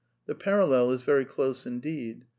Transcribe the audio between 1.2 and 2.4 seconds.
close indeed.